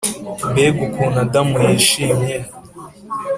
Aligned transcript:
mbega 0.51 0.79
ukuntu 0.87 1.17
adamu 1.25 1.55
yishimye! 1.65 2.35